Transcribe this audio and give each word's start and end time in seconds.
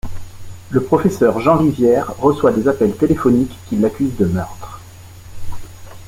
Le 0.71 0.81
professeur 0.83 1.39
Jean 1.41 1.57
Rivière 1.57 2.17
reçoit 2.17 2.51
des 2.51 2.67
appels 2.67 2.97
téléphoniques 2.97 3.55
qui 3.69 3.75
l'accusent 3.75 4.17
de 4.17 4.25
meurtre. 4.25 4.79